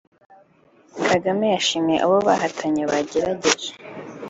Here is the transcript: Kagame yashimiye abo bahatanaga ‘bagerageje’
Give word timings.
Kagame 1.07 1.45
yashimiye 1.53 1.97
abo 2.05 2.17
bahatanaga 2.27 2.89
‘bagerageje’ 2.91 3.69